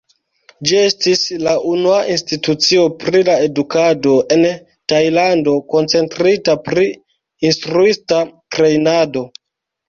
[0.69, 4.41] Ĝi estis la unua institucio pri la edukado en
[4.95, 6.87] Tajlando, koncentrita pri
[7.51, 8.25] instruista
[8.57, 9.25] trejnado.